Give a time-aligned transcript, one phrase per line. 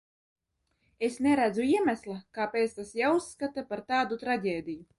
[1.07, 4.87] Es neredzu iemesla, kāpēc tas jāuzskata par tādu traģēdiju.